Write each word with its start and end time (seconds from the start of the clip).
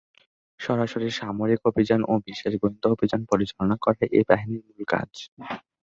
সরাসরি 0.59 1.07
সামরিক 1.19 1.61
অভিযান 1.69 2.01
ও 2.05 2.23
বিশেষ 2.27 2.53
গোয়েন্দা 2.61 2.87
অভিযান 2.95 3.21
পরিচালনা 3.31 3.75
করাই 3.83 4.07
এ 4.11 4.29
বাহিনীর 4.29 4.63
মূল 4.67 4.81
কাজ। 4.93 5.09